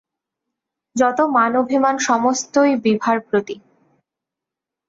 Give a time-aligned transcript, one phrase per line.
[0.95, 3.55] যত মান অভিমান সমস্তই বিভার প্রতি।